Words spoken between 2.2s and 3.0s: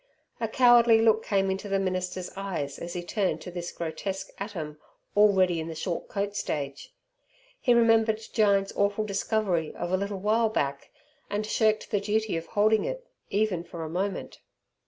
eyes as